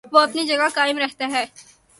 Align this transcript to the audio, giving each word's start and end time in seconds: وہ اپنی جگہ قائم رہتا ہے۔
وہ 0.11 0.19
اپنی 0.19 0.45
جگہ 0.45 0.67
قائم 0.73 0.97
رہتا 0.97 1.27
ہے۔ 1.31 1.45